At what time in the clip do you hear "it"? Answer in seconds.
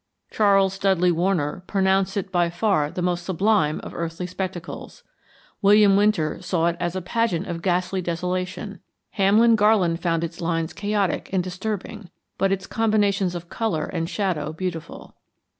2.17-2.31, 6.73-6.77